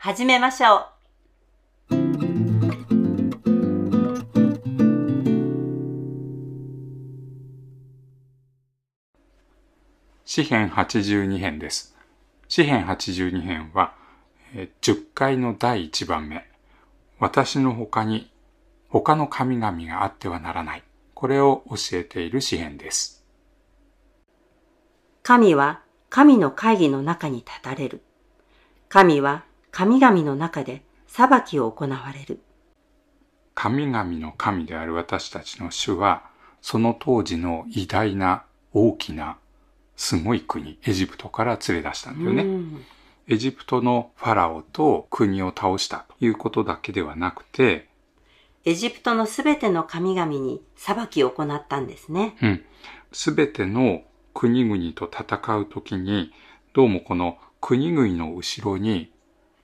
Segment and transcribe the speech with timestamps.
[0.00, 0.86] 始めましょう。
[10.24, 11.96] 詩編82編です
[12.46, 13.92] 詩編82編は
[14.54, 16.46] えー10回の第1番目
[17.18, 18.30] 私の他に
[18.88, 23.24] 他の神々があってはならないこれを教えている詩編です
[25.24, 28.00] 神は神の会議の中に立たれる。
[28.88, 29.44] 神は
[29.78, 32.40] 神々の中で裁きを行われる。
[33.54, 36.24] 神々の神である私たちの主は、
[36.60, 39.38] その当時の偉大な大きな
[39.94, 42.42] すごい国、エジプトから連れ出したんだよね。
[42.42, 42.84] うん
[43.28, 47.86] エジプトのファラオと国を倒したということだけではなくて、
[48.64, 52.36] エジプトのすべての神々に裁きを行ったんですね。
[52.42, 52.64] うん、
[53.12, 54.02] すべての
[54.34, 56.32] 国々と戦うときに、
[56.72, 59.12] どうもこの国々の後ろに、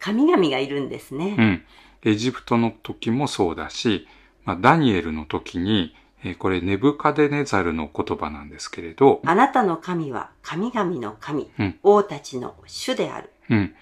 [0.04, 1.30] 神々がいるんですうね。
[1.34, 1.64] ん、
[2.02, 4.06] エジプトの時もそうだし、
[4.44, 13.30] まあ、ダニエルの時に、えーこれネブカデネザルの言葉なんですけれど、あなたの神は神々の神、うん王たちの主である。
[13.50, 13.74] うん。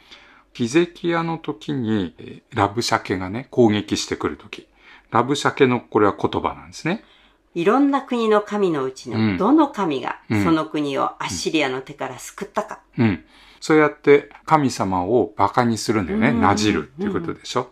[0.53, 4.67] ヒゼキヤの時に、えーラブシャケがね、攻撃してくる時。
[5.11, 7.03] ラブシャケのこれは言葉なんですね。
[7.55, 12.81] いろんな国の神のうちうんのどの神がうんその国をアッシリアの手から救ったか。
[12.99, 13.25] うん。
[13.63, 16.31] そうやって神様を馬鹿にするんだよね。
[16.31, 17.71] うんなじるっていうことでしょ。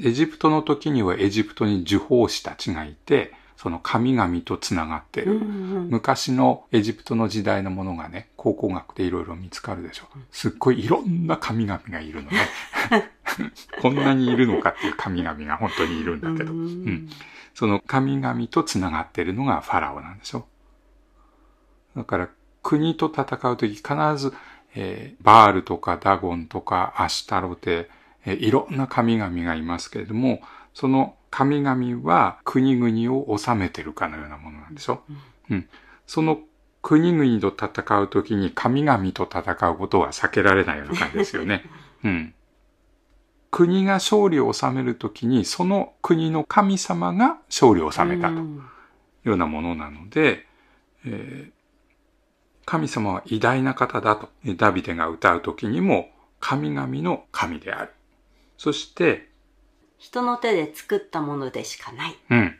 [0.00, 5.40] エジプトの時にはエジプトに呪法師たちがいて、その神々とつながってる。
[5.40, 10.04] 昔のエジプトの時代のものがね、考古学でいろいろ見つかるでしょ。
[10.30, 12.38] すっごいいろんな神々がいるのね。
[13.82, 16.52] こんなにいるのかっていう神々が本当にいるんだけど。
[16.52, 17.08] うんうん
[17.54, 20.46] その神々とつながっているのがファラオなんでしょ。
[21.96, 22.28] だから
[22.62, 24.34] 国と戦うとき必ず、
[24.76, 27.88] えーバールとかダゴンとかアシュタロテ、
[28.24, 30.40] えーいろんな神々がいますけれども、
[30.74, 35.02] その神々は国々を治めてるかのようなものなんでしょ？
[35.50, 35.68] うん。
[36.06, 36.40] その
[36.82, 41.64] 国々と戦うときに神々と戦うことは避けられないような感じですよね。
[42.04, 42.34] うん。
[43.50, 48.62] 国が勝利を収めるときに、その国の神様が勝利を収めたといううん
[49.24, 50.46] ようなものなので、
[51.04, 51.55] えー
[52.66, 56.10] 神様は偉大な方だと、えーダビデが歌うときにも、
[56.40, 57.92] 神々の神である。
[58.58, 59.30] そして、
[59.98, 62.16] 人の手で作ったものでしかない。
[62.28, 62.58] うん。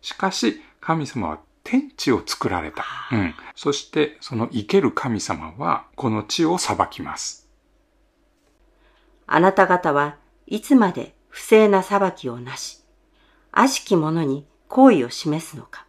[0.00, 2.84] しかし、神様は天地を作られた。
[3.10, 3.34] うん。
[3.56, 7.48] そして、その生ける神様は、この地を裁きます。
[9.26, 12.84] あなた方はいつまで不正な裁きをなし、
[13.50, 15.86] 悪しき者に好意を示すのか。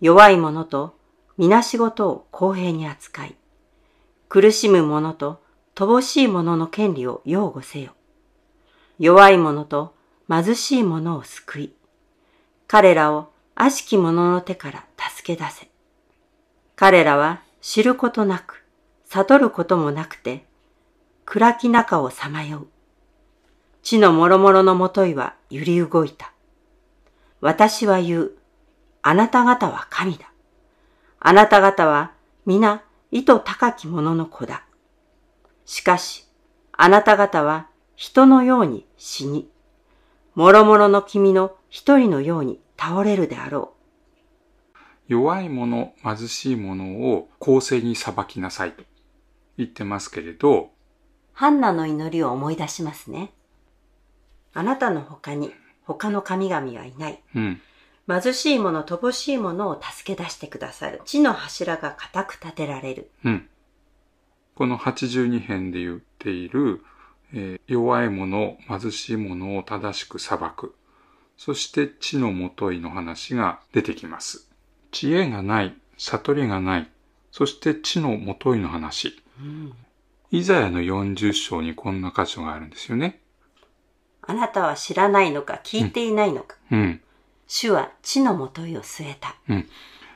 [0.00, 0.96] 弱い者と
[1.36, 3.36] みなしごとを公平に扱い、
[4.28, 5.42] 苦しむ者と
[5.74, 7.92] 乏しい者の権利を擁護せよ。
[8.98, 9.94] 弱い者と
[10.30, 11.72] 貧しい者を救い、
[12.68, 15.68] 彼らを悪しき者の手から助け出せ。
[16.76, 18.64] 彼らは知ることなく、
[19.06, 20.44] 悟ることもなくて、
[21.24, 22.66] 暗き中をさまよう。
[23.82, 26.32] 地のもろもろのもといは揺り動いた。
[27.40, 28.32] 私は言う。
[29.02, 30.33] あなた方は神だ。
[31.26, 32.12] あなた方は
[32.44, 34.66] 皆意図高き者の子だ。
[35.64, 36.28] しかし、
[36.72, 39.48] あなた方は人のように死に、
[40.34, 43.72] もろもろの君の一人のように倒れるであろ
[45.08, 48.84] 弱い者、貧しい者を公正に裁きなさいと
[49.56, 50.66] 言ってますけれど、う。
[51.32, 53.32] ハンナの祈りを思い出しますね。
[54.52, 55.54] あなたの他に
[55.84, 57.22] 他の神々はいない。
[57.34, 57.62] うん。
[58.08, 61.00] 貧しい者、乏しい者を助け出してくださる。
[61.04, 63.10] 地の柱が固く立てられる。
[63.24, 63.48] うん。
[64.54, 66.82] この82編で言っている、
[67.32, 70.74] えー弱い者、貧しい者を正しく裁く。
[71.36, 74.48] そして地のもといの話が出てきます。
[74.92, 76.90] 知恵がない、悟りがない、
[77.32, 79.20] そして地のもといの話。
[80.30, 83.20] イザヤの40章にこんな箇所があるんですよね。
[84.22, 86.56] あなたは知らないのか聞いていないのか。
[86.70, 87.00] うん。
[87.46, 89.36] 主は地のもといを据えた。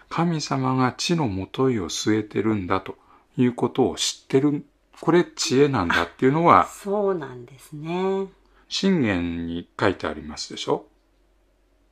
[0.08, 2.96] 神様が地のもといを据えてるんだと
[3.36, 4.64] いうことを知ってる
[5.00, 8.26] これ知恵なんだっていうのは、 そうなんですね。
[8.68, 10.86] 信玄に書いてありますでしょ？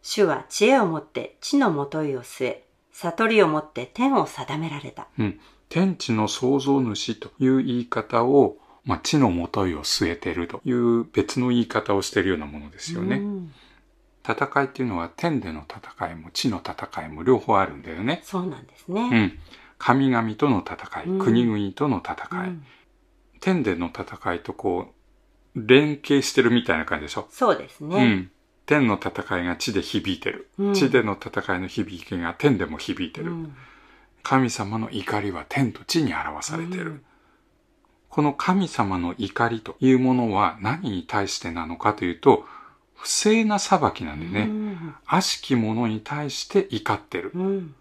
[0.03, 5.07] 主は知恵をもって地のもといを据え、悟りをもって天を定められた。
[5.19, 5.41] うん。
[5.69, 13.17] 天地の創造主という言い方を、まあ、地のもといを据えてるという別の言い方をしているようなものですよね。
[13.17, 13.55] うん
[14.27, 18.21] 戦いっていうのは天での戦いも地の戦いも両方あるんだよね。
[18.25, 19.27] そうなんですうね。
[19.27, 19.39] ん。
[19.79, 22.65] 神々との戦い、うん国々との戦い、うん
[23.41, 24.89] 天での戦いとこ
[25.55, 27.29] う、連携してるみたいな感じでしょ？
[27.31, 28.05] そうですうね。
[28.15, 28.31] ん。
[28.65, 30.49] 天の戦いが地で響いてる。
[30.59, 33.33] うん地での戦いの響きが天でも響いてる。
[33.33, 33.57] うん
[34.23, 36.87] 神様の怒りは天と地に表されている。
[36.87, 37.05] うん
[38.09, 42.47] この神様の怒りというものは何に対してなのかというと、
[42.97, 44.51] 不正な裁きなんでね、
[45.07, 47.31] 悪しき者に対して怒ってる。
[47.35, 47.75] うんうん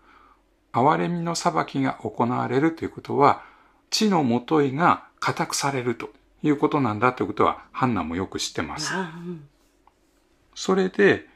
[0.75, 3.41] 憐れみの裁きが行われるということは、
[3.89, 6.09] 地のもといが固くされると
[6.43, 8.93] いうことなんだということは、ハンナもよく知ってます。
[8.93, 9.47] あうん
[10.53, 11.27] それで、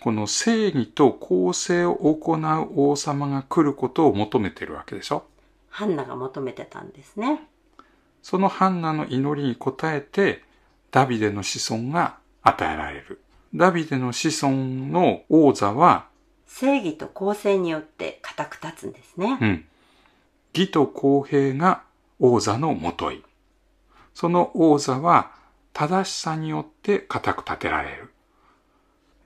[0.00, 5.24] この正義と公正を行う王様が来ることを求めてるわけでしょ
[5.70, 7.40] ハンナが求めてたんですね。
[8.22, 10.42] そのハンナの祈りに応えて、
[10.90, 13.20] ダビデの子孫が与えられる。
[13.56, 16.08] ダビデの子孫の王座は、
[16.46, 19.38] 正義と公正によって固く立つんですね。
[19.40, 19.64] うん。
[20.54, 21.82] 義と公平が
[22.18, 23.24] 王座のもとい。
[24.14, 25.32] その王座は
[25.72, 28.12] 正しさによって固く立てられる。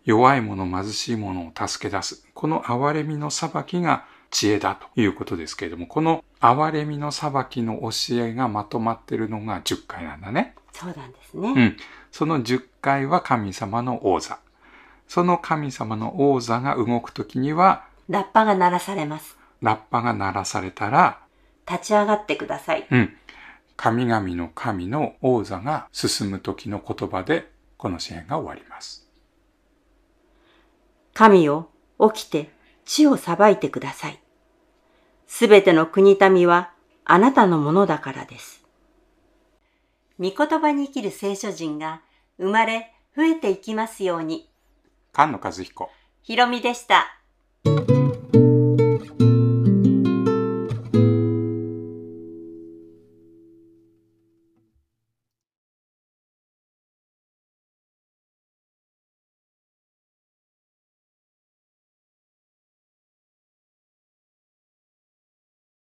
[0.04, 2.24] 弱い者、貧しい者を助け出す。
[2.32, 10.54] この憐れみの裁きが知恵だということですけれども、この憐れみの裁きの教えがまとまっているのが10回なんだね。
[10.80, 11.48] そうなんですね。
[11.50, 11.76] うん。
[12.10, 14.38] その10回は神様の王座。
[15.08, 19.36] その神様の王座が動くときには、ラッパが鳴らされます。
[19.60, 21.20] ラッパが鳴らされたら、
[21.68, 22.86] 立ち上がってください。
[22.90, 23.14] うん。
[23.76, 29.06] 神々の神の王座が進む時の言葉で、この詩篇が終わります。
[31.12, 31.68] 神よ、
[32.14, 32.50] 起きて
[32.86, 34.18] 地を裁いてください。
[35.26, 36.72] すべての国民は
[37.04, 38.64] あなたのものだからです。
[40.20, 42.02] 御言葉に生きる聖書人が
[42.38, 44.50] 生まれ増えていきますように。
[45.14, 45.90] 菅野和彦。
[46.22, 47.19] ひろみでした。